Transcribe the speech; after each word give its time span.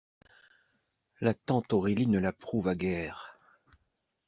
La 1.19 1.35
tante 1.35 1.73
Aurélie 1.73 2.07
ne 2.07 2.17
l'approuva 2.17 2.73
guère. 2.73 3.37